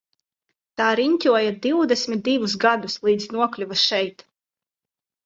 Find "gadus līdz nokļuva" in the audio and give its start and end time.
2.63-3.79